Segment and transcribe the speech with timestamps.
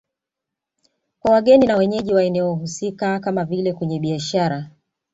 [1.19, 4.71] Kwa wageni na wenyeji wa eneo husika kama vile kwenye biashara